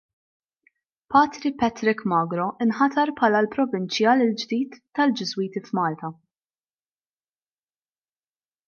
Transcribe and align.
Patri 1.15 1.51
Patrick 1.59 2.01
Magro 2.13 2.47
nħatar 2.67 3.13
bħala 3.19 3.43
l-Provinċjal 3.43 4.25
il-ġdid 4.27 4.81
tal-Ġiżwiti 5.01 5.65
f'Malta. 5.69 6.13